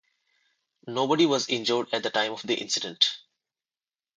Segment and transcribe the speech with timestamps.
[0.87, 3.07] Nobody was injured at the time of the incident.